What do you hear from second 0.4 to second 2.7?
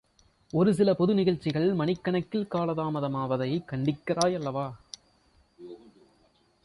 ஒரு சில பொது நிகழ்ச்சிகள் மணிக்கணக்கில்